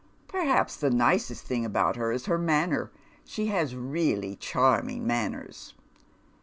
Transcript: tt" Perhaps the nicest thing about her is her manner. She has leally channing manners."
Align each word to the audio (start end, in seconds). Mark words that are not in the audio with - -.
tt" 0.01 0.27
Perhaps 0.29 0.77
the 0.77 0.89
nicest 0.89 1.45
thing 1.45 1.63
about 1.63 1.95
her 1.95 2.11
is 2.11 2.25
her 2.25 2.39
manner. 2.39 2.89
She 3.23 3.45
has 3.53 3.75
leally 3.75 4.35
channing 4.39 5.05
manners." 5.05 5.75